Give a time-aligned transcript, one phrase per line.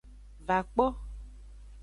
[0.47, 0.85] Va kpo.